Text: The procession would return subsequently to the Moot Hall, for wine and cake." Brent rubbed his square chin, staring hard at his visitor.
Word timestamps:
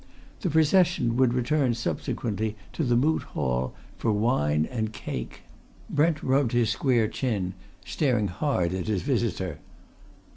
The 0.39 0.49
procession 0.49 1.15
would 1.17 1.31
return 1.35 1.75
subsequently 1.75 2.55
to 2.73 2.83
the 2.83 2.95
Moot 2.95 3.21
Hall, 3.21 3.75
for 3.99 4.11
wine 4.11 4.65
and 4.65 4.91
cake." 4.91 5.41
Brent 5.91 6.23
rubbed 6.23 6.53
his 6.53 6.71
square 6.71 7.07
chin, 7.07 7.53
staring 7.85 8.27
hard 8.27 8.73
at 8.73 8.87
his 8.87 9.03
visitor. 9.03 9.59